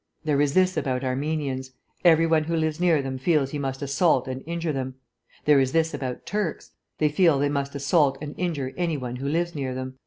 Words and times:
There 0.23 0.41
is 0.41 0.55
this 0.55 0.77
about 0.77 1.03
Armenians: 1.03 1.73
every 2.03 2.25
one 2.25 2.45
who 2.45 2.55
lives 2.55 2.79
near 2.79 3.03
them 3.03 3.19
feels 3.19 3.51
he 3.51 3.59
must 3.59 3.83
assault 3.83 4.27
and 4.27 4.41
injure 4.47 4.73
them. 4.73 4.95
There 5.45 5.59
is 5.59 5.73
this 5.73 5.93
about 5.93 6.25
Turks: 6.25 6.71
they 6.97 7.07
feel 7.09 7.37
they 7.37 7.49
must 7.49 7.75
assault 7.75 8.17
and 8.19 8.33
injure 8.35 8.73
any 8.77 8.97
one 8.97 9.17
who 9.17 9.29
lives 9.29 9.53
near 9.53 9.75
them. 9.75 9.97